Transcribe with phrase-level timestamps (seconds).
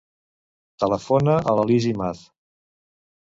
[0.83, 2.23] Telefona a la Lis Imaz.